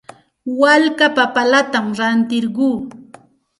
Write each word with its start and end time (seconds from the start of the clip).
Walka 0.59 1.07
papallatam 1.17 1.87
rantirquu. 1.99 2.67